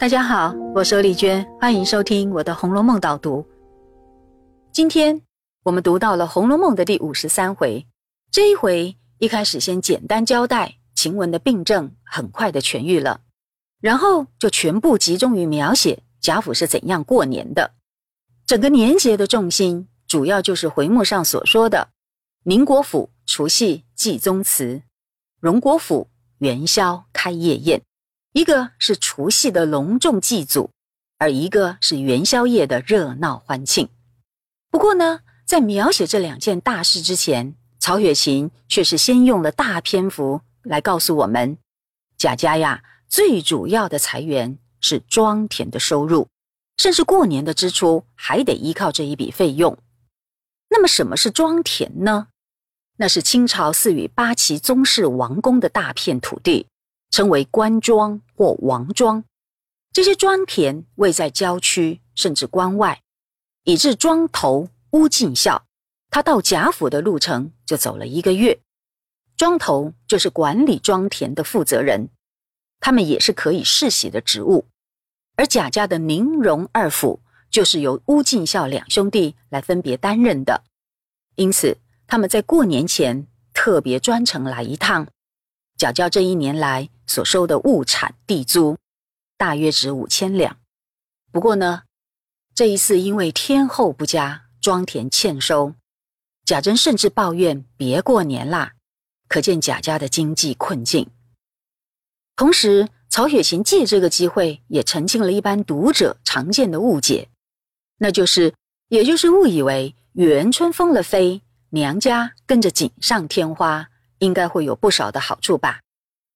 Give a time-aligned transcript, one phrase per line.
[0.00, 3.46] 大家好，我是丽娟，欢迎收听我的《红楼梦》导读。
[4.72, 5.20] 今天
[5.62, 7.86] 我们读到了《红楼梦》的第五十三回，
[8.32, 13.20] 这一回一开始先简单交代晴雯的病症很快的痊愈了，
[13.82, 17.72] 然后就全部集中于描写贾府是怎样过年的。
[18.46, 21.90] 整个年节的重心主要就是回目上所说的
[22.44, 24.80] 宁国府除夕祭宗祠，
[25.40, 26.08] 荣国府
[26.38, 27.82] 元宵开夜宴。
[28.32, 30.70] 一个是除夕的隆重祭祖，
[31.18, 33.88] 而一个是元宵夜的热闹欢庆。
[34.70, 41.58] 不过呢，在描写这两件大事之前，曹雪芹却是先用了大篇幅来告诉我们，
[42.16, 46.28] 贾家呀最主要的财源是庄田的收入，
[46.76, 49.76] 甚至过年的支出还得依靠这一笔费用。
[50.68, 52.28] 那么，什么是庄田呢？
[52.98, 56.68] 那是清朝赐予八旗宗室王公的大片土地。
[57.10, 59.24] 称为官庄或王庄，
[59.92, 63.02] 这些庄田位在郊区甚至关外，
[63.64, 65.66] 以致庄头乌进孝，
[66.08, 68.60] 他到贾府的路程就走了一个月。
[69.36, 72.10] 庄头就是管理庄田的负责人，
[72.78, 74.66] 他们也是可以世袭的职务。
[75.36, 80.62] 而贾家的宁荣二府就是由乌进孝两兄弟来分别担任的，
[81.34, 85.08] 因此他们在过年前特别专程来一趟。
[85.80, 88.76] 贾家这一年来所收的物产地租，
[89.38, 90.58] 大约值五千两。
[91.32, 91.84] 不过呢，
[92.54, 95.72] 这一次因为天候不佳，庄田欠收，
[96.44, 98.74] 贾珍甚至抱怨别过年啦。
[99.26, 101.08] 可见贾家的经济困境。
[102.36, 107.30] 同时，曹雪芹借这个机会也澄清了一般读者常见的误解，
[107.96, 108.52] 那就是，
[108.88, 113.88] 也就是误以为元春封了妃，娘家跟着锦上添花。
[114.20, 115.80] 应该会有不少的好处吧，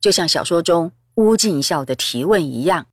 [0.00, 2.88] 就像小说中乌进孝的提问一样。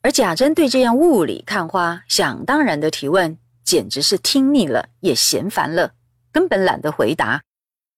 [0.00, 5.94] 而贾珍对这样雾里看花、想当然的提问，简直是听腻了也嫌烦了，
[6.32, 7.42] 根本懒得回答，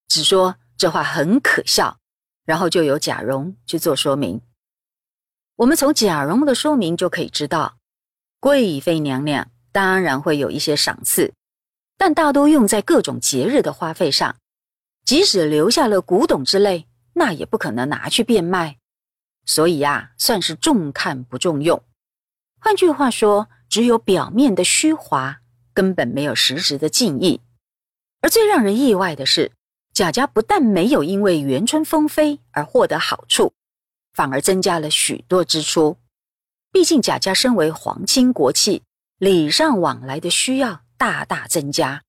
[0.08, 1.98] 只说这话很可笑，
[2.44, 4.42] 然后就由贾蓉去做说明。
[5.56, 7.78] 我们从贾蓉的说明就可以知道，
[8.38, 11.32] 贵妃娘娘当然会有一些赏赐，
[11.96, 14.36] 但大多用在各种节日的花费上。
[15.04, 18.78] 即使留下了古董之类，那也不可能拿去变卖，
[19.44, 21.82] 所以呀，算是重看不重用。
[22.58, 25.40] 换句话说，只有表面的虚华，
[25.74, 27.42] 根本没有实质的敬意。
[28.22, 29.52] 而最让人意外的是，
[29.92, 33.52] 贾家不但没有因为元春封妃而获得好处，
[34.14, 35.98] 反而增加了许多支出。
[36.72, 38.82] 毕竟贾家身为皇亲国戚，
[39.18, 42.02] 礼尚往来的需要大大增加，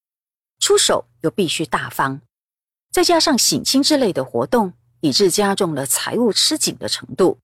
[0.58, 2.22] 出手又必须大方。
[2.96, 7.40] 再加上省亲之类的活动，以致加重了财务吃紧的程度，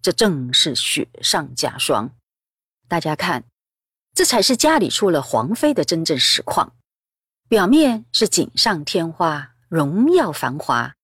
[0.00, 2.12] 这正是雪上加霜。
[2.88, 3.44] 大家看，
[4.14, 6.72] 这才是家里出了皇妃的真正实况。
[7.50, 10.94] 表面是锦上添花、荣耀繁华，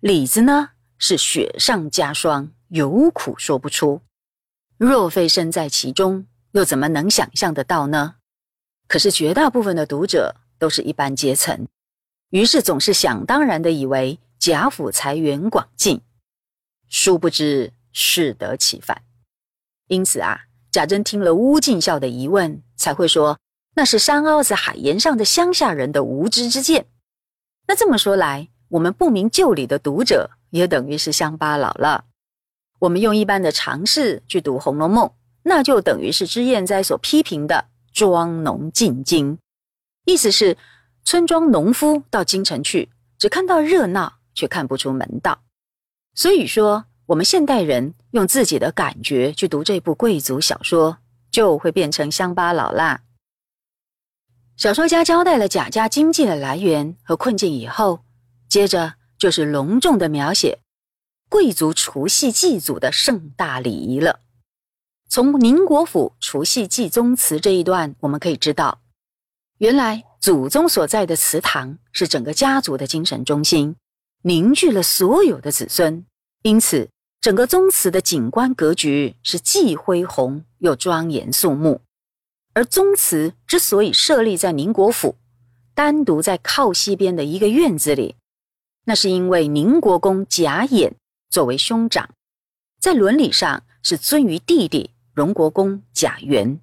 [0.00, 4.00] 里子呢是雪上加霜，有苦说不出。
[4.78, 8.14] 若非身在其中，又怎么能想象得到呢？
[8.86, 11.68] 可是绝大部分的读者都是一般阶层。
[12.30, 16.02] 于是总是想当然的以为贾府财源广进，
[16.88, 19.02] 殊不知适得其反。
[19.86, 23.38] 因此啊，贾珍听了乌进孝的疑问，才会说
[23.76, 26.86] 那是山凹子海沿上的乡下人的无知之见。
[27.66, 32.04] 那这么说来，我们不明就里的读者也等于是乡巴佬了。
[32.80, 35.06] 我们用一般的常识去读《红楼梦》，
[35.44, 39.38] 那就等于是脂砚斋所批评的庄农进京，
[40.04, 40.58] 意思是。
[41.10, 45.40] 村庄农夫到京城去，只看到热闹，却看不出门道。
[46.12, 50.98] 所以说，我们现代人用自己的感觉去读这部贵族小说，
[51.30, 53.00] 就会变成乡巴佬啦。
[54.58, 58.04] 小说家交代了贾家经济的来源和困境以后，
[58.46, 60.58] 接着就是隆重的描写
[61.30, 64.20] 贵族除夕祭祖的盛大礼仪了。
[65.08, 68.82] 从宁国府除夕祭宗祠这一段，我们可以知道，
[69.56, 70.07] 原来。
[70.20, 73.76] 祖宗所在的祠堂是整个家族的精神中心，
[74.22, 76.04] 凝聚了所有的子孙，
[76.42, 76.88] 因此
[77.20, 81.80] 整个宗祠的景观格局是既恢宏又庄严肃穆。
[82.52, 85.14] 而宗祠之所以设立在宁国府，
[85.74, 88.16] 单独在靠西边的一个院子里，
[88.86, 90.96] 那是因为宁国公贾演
[91.30, 92.10] 作为兄长，
[92.80, 96.60] 在伦理上是尊于弟弟荣国公贾元，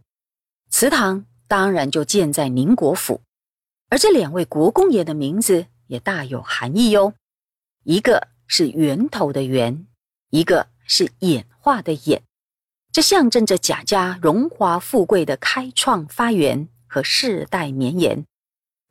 [0.70, 3.22] 祠堂当然就建在宁国府。
[3.96, 7.14] 而这两位国公爷的名字也大有含义哟，
[7.86, 9.88] 一个是源头的源，
[10.32, 12.22] 一个是演化的演。
[12.92, 18.26] 这象征着贾家荣华富贵的开创发源和世代绵延。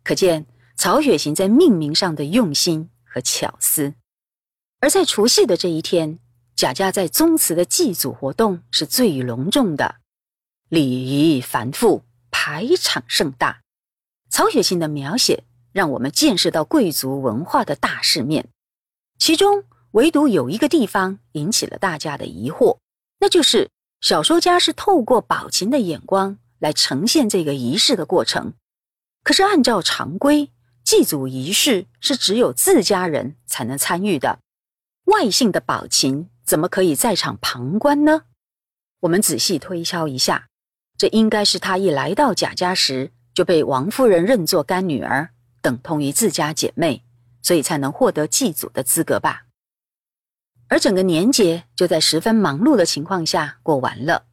[0.02, 3.92] 可见曹雪芹在命名上的用心和巧思。
[4.80, 6.18] 而在除夕的这一天，
[6.56, 9.96] 贾家在宗祠的祭祖活动是最隆重的，
[10.70, 13.63] 礼仪繁复，排场盛大。
[14.34, 18.48] 曹雪芹的描写让我们见识到贵族文化的大世面，
[19.16, 22.78] 其中唯独有一个地方引起了大家的疑惑，
[23.20, 23.70] 那就是
[24.00, 28.54] 小说家是透过宝琴的眼光来呈现这个仪式的过程。
[29.22, 30.50] 可是按照常规，
[30.82, 34.40] 祭祖仪式是只有自家人才能参与的。
[35.04, 38.22] 外姓的宝琴怎么可以在场旁观呢？
[39.02, 40.48] 我们仔细推敲一下，
[40.98, 47.02] 这应该是他一来到贾家时就被王夫人认作干女儿，等同于自家姐妹，
[47.42, 49.46] 所以才能获得祭祖的资格吧。
[50.68, 54.24] 而整个年节就在十分忙碌的情况下过完了，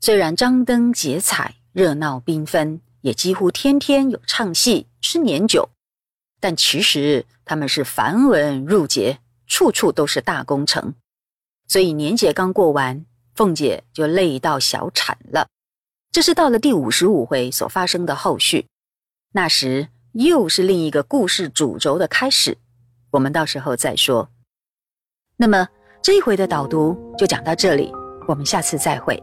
[0.00, 5.70] 虽然张灯结彩、热闹缤纷，也几乎天天有唱戏、吃年酒，
[6.40, 9.20] 但其实他们是繁文缛节。
[9.46, 10.94] 处处都是大工程，
[11.68, 13.04] 所以年节刚过完，
[13.34, 15.46] 凤姐就累到小产了。
[16.14, 18.68] 这是到了第五十五回所发生的后续，
[19.32, 22.56] 那时又是另一个故事主轴的开始。
[23.10, 24.28] 我们到时候再说。
[25.36, 25.66] 那么
[26.00, 27.92] 这一回的导读就讲到这里，
[28.28, 29.20] 我们下次再会。